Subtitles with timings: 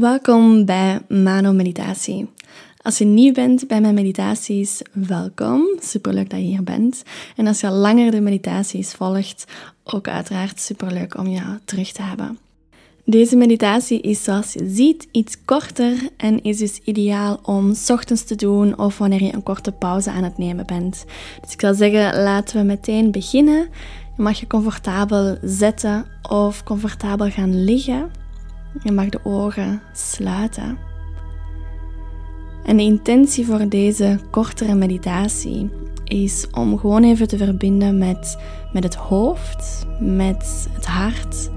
[0.00, 2.28] Welkom bij Mano Meditatie.
[2.82, 5.66] Als je nieuw bent bij mijn meditaties, welkom.
[5.80, 7.02] Superleuk dat je hier bent.
[7.36, 9.44] En als je al langer de meditaties volgt,
[9.84, 12.38] ook uiteraard superleuk om je terug te hebben.
[13.04, 18.24] Deze meditatie is zoals je ziet iets korter en is dus ideaal om s ochtends
[18.24, 21.04] te doen of wanneer je een korte pauze aan het nemen bent.
[21.40, 23.68] Dus ik zou zeggen, laten we meteen beginnen.
[24.16, 28.24] Je mag je comfortabel zetten of comfortabel gaan liggen.
[28.82, 30.78] Je mag de ogen sluiten.
[32.64, 35.70] En de intentie voor deze kortere meditatie
[36.04, 38.38] is om gewoon even te verbinden met,
[38.72, 41.50] met het hoofd, met het hart,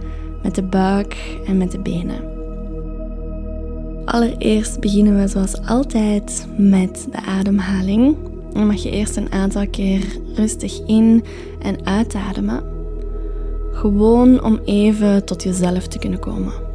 [0.43, 2.37] met de buik en met de benen.
[4.05, 8.15] Allereerst beginnen we zoals altijd met de ademhaling.
[8.53, 11.23] Dan mag je eerst een aantal keer rustig in
[11.61, 12.63] en uitademen.
[13.71, 16.68] Gewoon om even tot jezelf te kunnen komen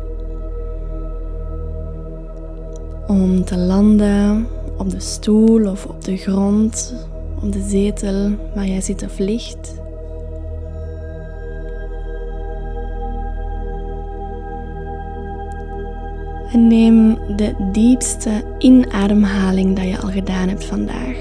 [3.07, 4.47] om te landen
[4.79, 6.95] op de stoel of op de grond,
[7.43, 9.83] op de zetel waar jij zit of ligt.
[16.53, 21.17] En neem de diepste inademhaling dat je al gedaan hebt vandaag.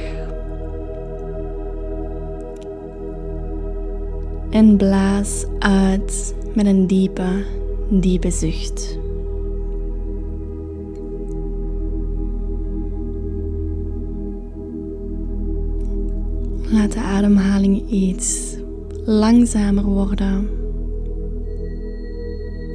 [4.50, 7.44] En blaas uit met een diepe,
[7.90, 9.03] diepe zucht.
[16.74, 18.56] Laat de ademhaling iets
[19.06, 20.50] langzamer worden.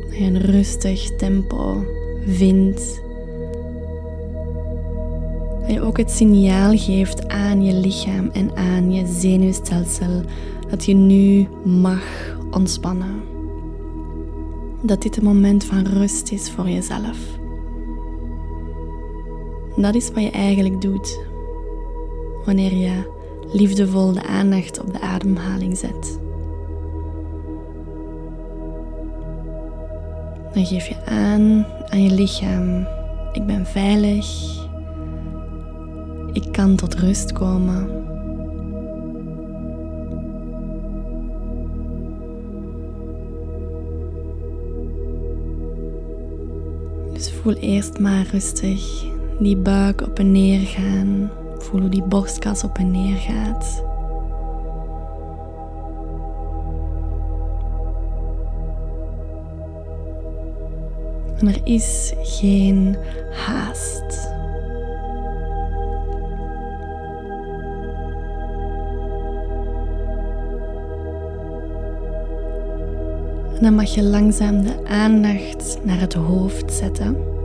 [0.00, 1.84] Dat je een rustig tempo
[2.26, 3.02] vindt.
[5.60, 10.22] Dat je ook het signaal geeft aan je lichaam en aan je zenuwstelsel
[10.70, 13.22] dat je nu mag ontspannen.
[14.82, 17.18] Dat dit een moment van rust is voor jezelf.
[19.76, 21.20] Dat is wat je eigenlijk doet
[22.44, 23.16] wanneer je
[23.52, 26.18] liefdevol de aandacht op de ademhaling zet.
[30.52, 32.86] Dan geef je aan aan je lichaam:
[33.32, 34.56] ik ben veilig.
[36.32, 38.06] Ik kan tot rust komen.
[47.12, 49.04] Dus voel eerst maar rustig
[49.38, 51.30] die buik op en neer gaan.
[51.58, 53.82] Voel hoe die borstkas op en neer gaat.
[61.38, 62.96] En er is geen
[63.46, 64.36] haast.
[73.58, 77.37] En dan mag je langzaam de aandacht naar het hoofd zetten.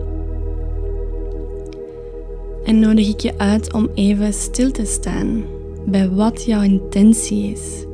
[2.63, 5.43] En nodig ik je uit om even stil te staan
[5.85, 7.85] bij wat jouw intentie is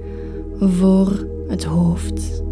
[0.60, 2.44] voor het hoofd,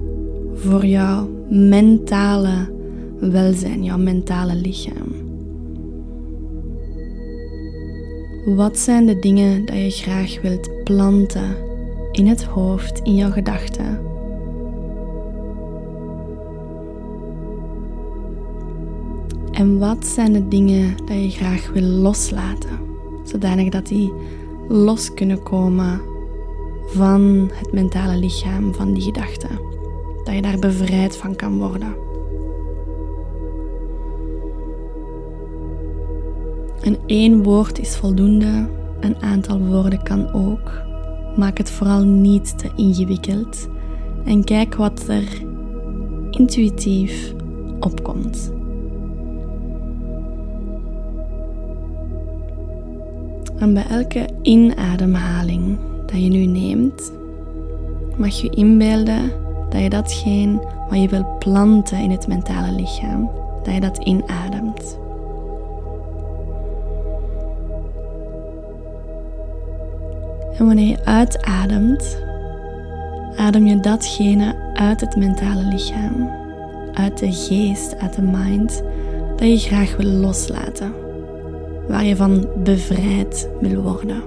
[0.53, 2.71] voor jouw mentale
[3.19, 5.25] welzijn, jouw mentale lichaam.
[8.55, 11.55] Wat zijn de dingen dat je graag wilt planten
[12.11, 13.99] in het hoofd, in jouw gedachten?
[19.57, 22.79] En wat zijn de dingen dat je graag wil loslaten,
[23.23, 24.13] zodanig dat die
[24.67, 26.01] los kunnen komen
[26.85, 29.59] van het mentale lichaam, van die gedachten.
[30.23, 31.95] Dat je daar bevrijd van kan worden.
[36.81, 38.69] En één woord is voldoende,
[38.99, 40.71] een aantal woorden kan ook.
[41.35, 43.67] Maak het vooral niet te ingewikkeld
[44.25, 45.45] en kijk wat er
[46.31, 47.33] intuïtief
[47.79, 48.55] opkomt.
[53.59, 57.11] En bij elke inademhaling dat je nu neemt,
[58.17, 59.31] mag je inbeelden
[59.69, 60.59] dat je datgene
[60.89, 63.29] wat je wil planten in het mentale lichaam,
[63.63, 64.97] dat je dat inademt.
[70.57, 72.21] En wanneer je uitademt,
[73.37, 76.29] adem je datgene uit het mentale lichaam,
[76.93, 78.83] uit de geest, uit de mind,
[79.35, 81.06] dat je graag wil loslaten
[81.87, 84.23] waar je van bevrijd wil worden.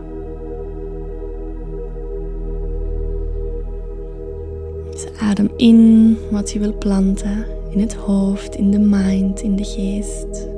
[4.91, 9.65] Dus adem in wat je wil planten in het hoofd, in de mind, in de
[9.65, 10.49] geest.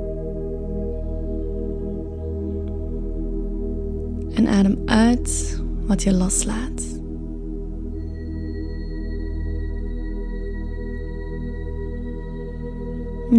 [4.33, 7.01] En adem uit wat je loslaat.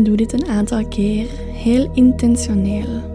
[0.02, 3.13] Doe dit een aantal keer heel intentioneel.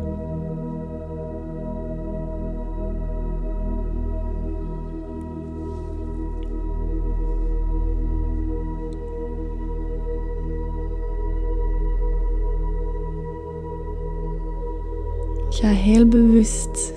[15.60, 16.94] Ga heel bewust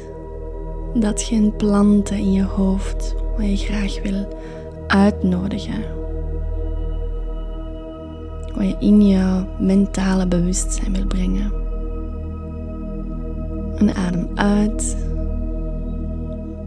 [0.95, 4.39] datgene planten in je hoofd wat je graag wil
[4.87, 5.85] uitnodigen.
[8.55, 11.53] Wat je in jouw mentale bewustzijn wil brengen.
[13.77, 14.97] En adem uit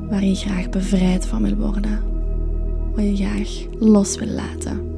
[0.09, 1.99] waar je graag bevrijd van wil worden.
[2.95, 4.94] Wat je graag los wil laten.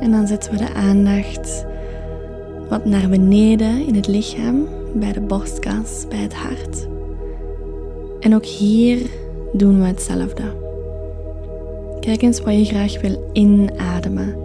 [0.00, 1.64] En dan zetten we de aandacht
[2.68, 6.88] wat naar beneden in het lichaam, bij de borstkas, bij het hart.
[8.20, 9.10] En ook hier
[9.52, 10.42] doen we hetzelfde.
[12.00, 14.36] Kijk eens wat je graag wil inademen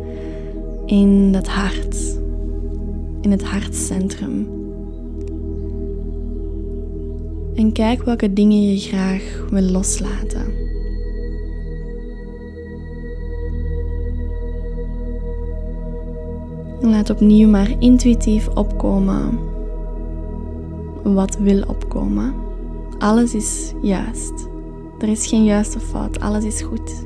[0.85, 1.97] in dat hart,
[3.21, 4.47] in het hartcentrum.
[7.55, 10.64] En kijk welke dingen je graag wil loslaten.
[16.85, 19.39] Laat opnieuw maar intuïtief opkomen
[21.03, 22.33] wat wil opkomen.
[22.97, 24.47] Alles is juist.
[24.99, 27.05] Er is geen juiste fout, alles is goed.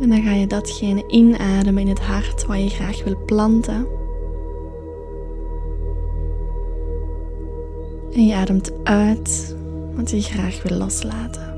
[0.00, 3.86] En dan ga je datgene inademen in het hart wat je graag wil planten.
[8.12, 9.56] En je ademt uit
[9.94, 11.53] wat je graag wil loslaten.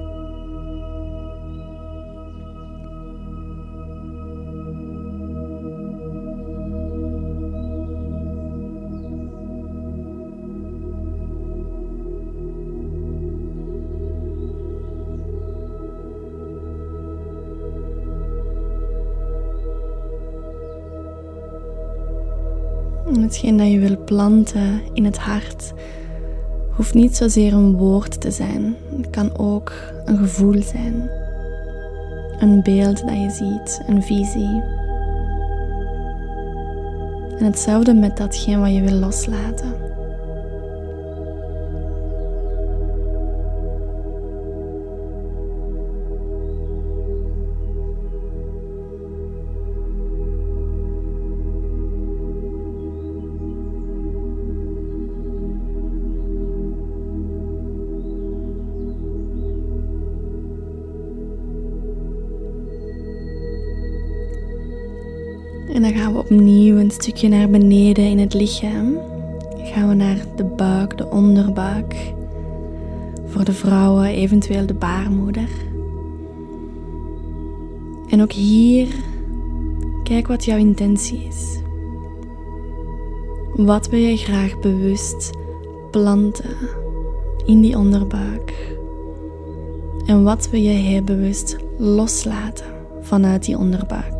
[23.27, 25.73] Hetgeen dat je wil planten in het hart
[26.71, 28.77] hoeft niet zozeer een woord te zijn.
[28.97, 29.73] Het kan ook
[30.05, 31.11] een gevoel zijn.
[32.39, 34.63] Een beeld dat je ziet, een visie.
[37.39, 39.75] En hetzelfde met datgene wat je wil loslaten.
[65.77, 68.99] En dan gaan we opnieuw een stukje naar beneden in het lichaam.
[69.63, 72.15] gaan we naar de buik, de onderbuik.
[73.27, 75.49] Voor de vrouwen eventueel de baarmoeder.
[78.09, 78.89] En ook hier,
[80.03, 81.59] kijk wat jouw intentie is.
[83.55, 85.31] Wat wil je graag bewust
[85.91, 86.57] planten
[87.45, 88.77] in die onderbuik?
[90.07, 92.67] En wat wil je heel bewust loslaten
[93.01, 94.16] vanuit die onderbuik?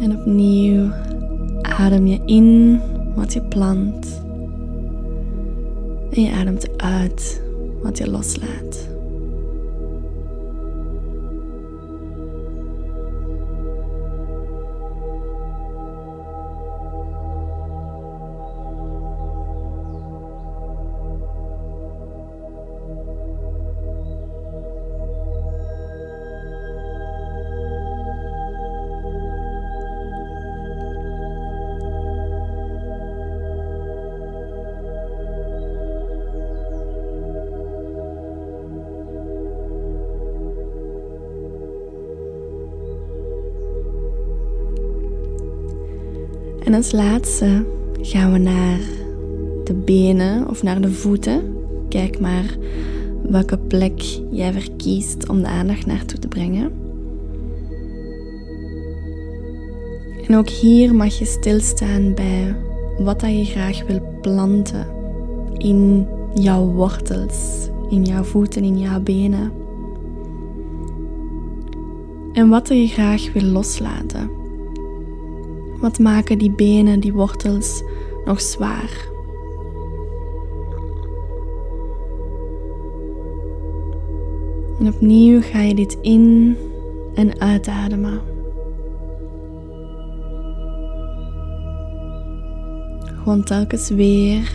[0.00, 0.90] En opnieuw
[1.62, 2.80] adem je in
[3.14, 4.22] wat je plant.
[6.10, 7.42] En je ademt uit
[7.82, 8.88] wat je loslaat.
[46.70, 47.66] En als laatste
[48.00, 48.78] gaan we naar
[49.64, 51.56] de benen of naar de voeten.
[51.88, 52.56] Kijk maar
[53.22, 54.00] welke plek
[54.30, 56.72] jij verkiest om de aandacht naartoe te brengen.
[60.26, 62.56] En ook hier mag je stilstaan bij
[62.98, 64.86] wat dat je graag wil planten
[65.56, 69.52] in jouw wortels, in jouw voeten, in jouw benen.
[72.32, 74.39] En wat je graag wil loslaten.
[75.80, 77.82] Wat maken die benen, die wortels
[78.24, 79.08] nog zwaar?
[84.80, 86.56] En opnieuw ga je dit in
[87.14, 88.20] en uitademen.
[93.22, 94.52] Gewoon telkens weer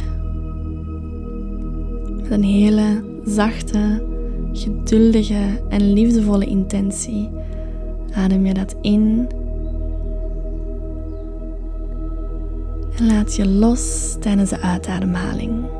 [2.15, 4.03] met een hele zachte,
[4.53, 7.29] geduldige en liefdevolle intentie
[8.13, 9.27] adem je dat in
[12.97, 15.74] en laat je los tijdens de uitademhaling.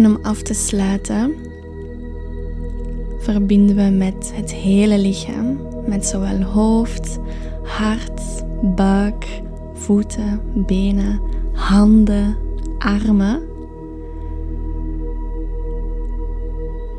[0.00, 1.34] En om af te sluiten,
[3.18, 7.18] verbinden we met het hele lichaam, met zowel hoofd,
[7.62, 8.22] hart,
[8.62, 9.26] buik,
[9.74, 11.20] voeten, benen,
[11.52, 12.36] handen,
[12.78, 13.42] armen.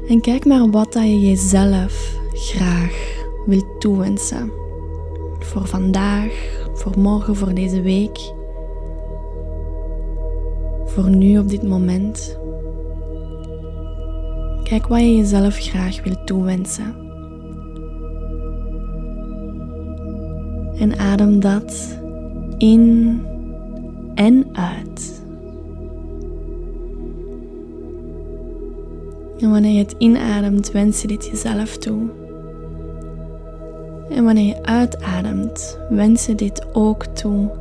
[0.08, 4.51] En kijk maar wat dat je jezelf graag wilt toewensen.
[5.39, 6.34] Voor vandaag,
[6.74, 8.34] voor morgen, voor deze week.
[10.86, 12.39] Voor nu op dit moment.
[14.72, 16.96] Kijk wat je jezelf graag wil toewensen.
[20.78, 22.00] En adem dat
[22.58, 23.20] in
[24.16, 25.24] en uit.
[29.40, 32.01] En wanneer je het inademt, wens je dit jezelf toe.
[34.10, 37.51] En wanneer je uitademt, wens je dit ook toe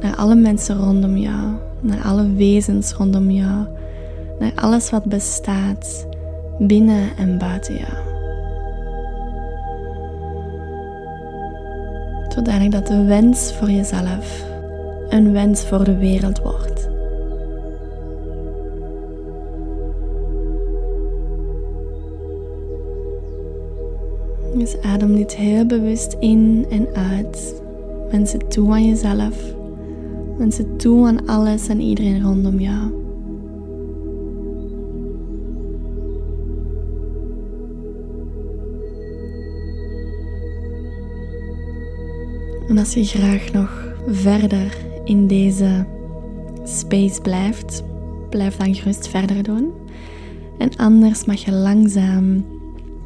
[0.00, 3.66] naar alle mensen rondom jou, naar alle wezens rondom jou,
[4.38, 6.08] naar alles wat bestaat
[6.66, 7.92] binnen en buiten jou.
[12.28, 14.44] Zodanig dat de wens voor jezelf
[15.08, 16.88] een wens voor de wereld wordt.
[24.54, 27.62] Dus adem dit heel bewust in en uit.
[28.10, 29.54] Wens het toe aan jezelf.
[30.36, 33.09] Wens het toe aan alles en iedereen rondom jou.
[42.70, 45.86] En als je graag nog verder in deze
[46.64, 47.82] space blijft,
[48.28, 49.72] blijf dan gerust verder doen.
[50.58, 52.44] En anders mag je langzaam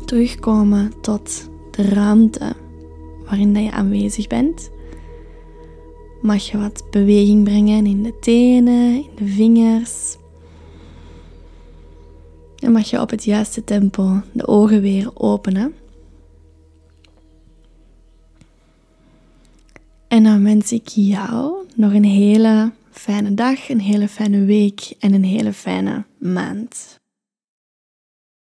[0.04, 2.52] terugkomen tot de ruimte
[3.25, 4.71] waarin je aanwezig bent.
[6.23, 10.16] Mag je wat beweging brengen in de tenen, in de vingers.
[12.59, 15.75] En mag je op het juiste tempo de ogen weer openen.
[20.14, 25.12] En dan wens ik jou nog een hele fijne dag, een hele fijne week en
[25.12, 27.00] een hele fijne maand.